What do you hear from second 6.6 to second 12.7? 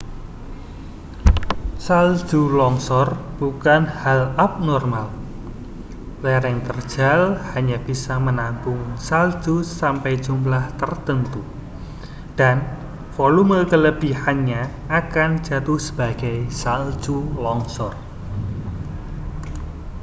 terjal hanya bisa menampung salju sampai jumlah tertentu dan